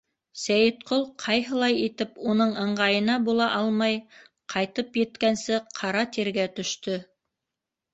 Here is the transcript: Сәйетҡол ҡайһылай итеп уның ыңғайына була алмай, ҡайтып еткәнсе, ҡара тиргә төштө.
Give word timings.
Сәйетҡол 0.43 1.03
ҡайһылай 1.23 1.77
итеп 1.89 2.17
уның 2.33 2.55
ыңғайына 2.63 3.19
була 3.29 3.53
алмай, 3.61 4.03
ҡайтып 4.57 5.01
еткәнсе, 5.05 5.65
ҡара 5.81 6.07
тиргә 6.19 6.53
төштө. 6.61 7.03